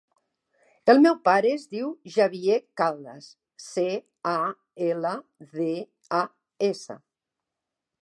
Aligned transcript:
El 0.93 1.01
meu 1.03 1.17
pare 1.29 1.51
es 1.57 1.65
diu 1.75 1.91
Javier 2.15 2.57
Caldas: 2.83 3.29
ce, 3.67 3.87
a, 4.33 4.37
ela, 4.89 5.15
de, 5.57 5.73
a, 6.25 6.27
essa. 6.75 7.03